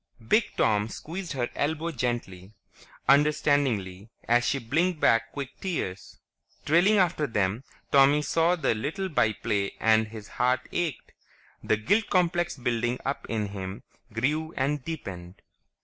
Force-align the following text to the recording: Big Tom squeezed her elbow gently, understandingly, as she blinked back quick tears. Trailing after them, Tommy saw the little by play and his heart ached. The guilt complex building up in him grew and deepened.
Big 0.27 0.55
Tom 0.57 0.89
squeezed 0.89 1.33
her 1.33 1.47
elbow 1.53 1.91
gently, 1.91 2.53
understandingly, 3.07 4.09
as 4.27 4.43
she 4.43 4.57
blinked 4.57 4.99
back 4.99 5.31
quick 5.31 5.51
tears. 5.59 6.17
Trailing 6.65 6.97
after 6.97 7.27
them, 7.27 7.63
Tommy 7.91 8.23
saw 8.23 8.55
the 8.55 8.73
little 8.73 9.09
by 9.09 9.31
play 9.31 9.73
and 9.79 10.07
his 10.07 10.27
heart 10.27 10.61
ached. 10.71 11.11
The 11.63 11.77
guilt 11.77 12.09
complex 12.09 12.57
building 12.57 12.97
up 13.05 13.27
in 13.29 13.49
him 13.49 13.83
grew 14.11 14.55
and 14.57 14.83
deepened. 14.83 15.35